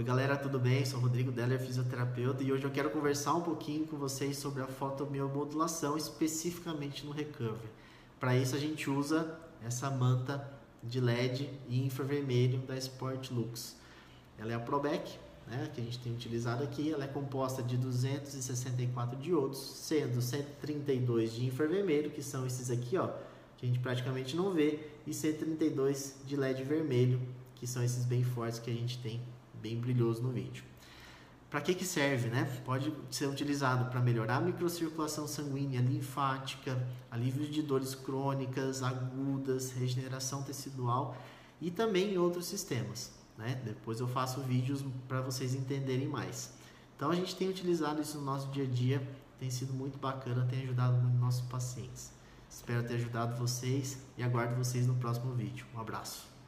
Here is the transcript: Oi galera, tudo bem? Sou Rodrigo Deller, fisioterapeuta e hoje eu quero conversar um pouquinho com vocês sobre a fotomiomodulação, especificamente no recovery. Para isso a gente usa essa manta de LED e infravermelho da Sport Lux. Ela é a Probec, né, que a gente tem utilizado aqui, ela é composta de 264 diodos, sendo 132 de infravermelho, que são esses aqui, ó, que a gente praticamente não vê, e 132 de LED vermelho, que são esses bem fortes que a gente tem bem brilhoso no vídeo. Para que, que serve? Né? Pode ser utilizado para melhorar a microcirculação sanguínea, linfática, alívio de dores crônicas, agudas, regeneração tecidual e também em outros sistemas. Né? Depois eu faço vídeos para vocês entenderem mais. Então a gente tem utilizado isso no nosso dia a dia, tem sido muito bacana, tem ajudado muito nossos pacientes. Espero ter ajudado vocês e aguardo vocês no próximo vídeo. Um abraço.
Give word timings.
Oi 0.00 0.06
galera, 0.06 0.34
tudo 0.34 0.58
bem? 0.58 0.82
Sou 0.86 0.98
Rodrigo 0.98 1.30
Deller, 1.30 1.60
fisioterapeuta 1.60 2.42
e 2.42 2.50
hoje 2.50 2.64
eu 2.64 2.70
quero 2.70 2.88
conversar 2.88 3.34
um 3.34 3.42
pouquinho 3.42 3.86
com 3.86 3.98
vocês 3.98 4.38
sobre 4.38 4.62
a 4.62 4.66
fotomiomodulação, 4.66 5.94
especificamente 5.94 7.04
no 7.04 7.12
recovery. 7.12 7.68
Para 8.18 8.34
isso 8.34 8.56
a 8.56 8.58
gente 8.58 8.88
usa 8.88 9.38
essa 9.62 9.90
manta 9.90 10.50
de 10.82 11.02
LED 11.02 11.50
e 11.68 11.84
infravermelho 11.84 12.60
da 12.60 12.78
Sport 12.78 13.30
Lux. 13.30 13.76
Ela 14.38 14.52
é 14.52 14.54
a 14.54 14.58
Probec, 14.58 15.18
né, 15.46 15.70
que 15.74 15.82
a 15.82 15.84
gente 15.84 15.98
tem 15.98 16.14
utilizado 16.14 16.64
aqui, 16.64 16.90
ela 16.90 17.04
é 17.04 17.08
composta 17.08 17.62
de 17.62 17.76
264 17.76 19.18
diodos, 19.18 19.58
sendo 19.58 20.22
132 20.22 21.34
de 21.34 21.44
infravermelho, 21.44 22.10
que 22.10 22.22
são 22.22 22.46
esses 22.46 22.70
aqui, 22.70 22.96
ó, 22.96 23.10
que 23.58 23.66
a 23.66 23.68
gente 23.68 23.80
praticamente 23.80 24.34
não 24.34 24.50
vê, 24.50 24.80
e 25.06 25.12
132 25.12 26.16
de 26.24 26.36
LED 26.36 26.64
vermelho, 26.64 27.20
que 27.54 27.66
são 27.66 27.84
esses 27.84 28.06
bem 28.06 28.24
fortes 28.24 28.58
que 28.58 28.70
a 28.70 28.74
gente 28.74 28.96
tem 29.02 29.20
bem 29.60 29.78
brilhoso 29.78 30.22
no 30.22 30.30
vídeo. 30.30 30.64
Para 31.50 31.60
que, 31.60 31.74
que 31.74 31.84
serve? 31.84 32.28
Né? 32.28 32.44
Pode 32.64 32.92
ser 33.10 33.26
utilizado 33.26 33.90
para 33.90 34.00
melhorar 34.00 34.36
a 34.36 34.40
microcirculação 34.40 35.26
sanguínea, 35.26 35.80
linfática, 35.80 36.86
alívio 37.10 37.44
de 37.46 37.60
dores 37.60 37.94
crônicas, 37.94 38.84
agudas, 38.84 39.72
regeneração 39.72 40.44
tecidual 40.44 41.16
e 41.60 41.70
também 41.70 42.14
em 42.14 42.18
outros 42.18 42.46
sistemas. 42.46 43.12
Né? 43.36 43.60
Depois 43.64 43.98
eu 43.98 44.06
faço 44.06 44.40
vídeos 44.42 44.84
para 45.08 45.20
vocês 45.20 45.54
entenderem 45.54 46.06
mais. 46.06 46.52
Então 46.96 47.10
a 47.10 47.16
gente 47.16 47.34
tem 47.34 47.48
utilizado 47.48 48.00
isso 48.00 48.18
no 48.18 48.24
nosso 48.24 48.48
dia 48.48 48.64
a 48.64 48.68
dia, 48.68 49.02
tem 49.40 49.50
sido 49.50 49.72
muito 49.72 49.98
bacana, 49.98 50.46
tem 50.48 50.62
ajudado 50.62 50.98
muito 50.98 51.16
nossos 51.16 51.40
pacientes. 51.48 52.12
Espero 52.48 52.86
ter 52.86 52.94
ajudado 52.94 53.36
vocês 53.36 53.98
e 54.16 54.22
aguardo 54.22 54.54
vocês 54.54 54.86
no 54.86 54.94
próximo 54.96 55.32
vídeo. 55.32 55.66
Um 55.74 55.80
abraço. 55.80 56.39